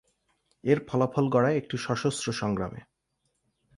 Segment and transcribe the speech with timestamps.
[0.63, 2.81] এর ফলাফল গড়ায় একটি সশস্ত্র সংগ্রামে।